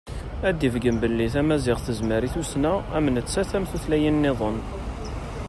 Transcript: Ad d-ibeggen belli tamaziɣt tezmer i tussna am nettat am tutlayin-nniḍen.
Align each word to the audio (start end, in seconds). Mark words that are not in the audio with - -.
Ad 0.47 0.55
d-ibeggen 0.57 0.97
belli 1.03 1.27
tamaziɣt 1.33 1.83
tezmer 1.85 2.21
i 2.27 2.29
tussna 2.33 2.73
am 2.97 3.05
nettat 3.15 3.51
am 3.57 3.65
tutlayin-nniḍen. 3.71 4.57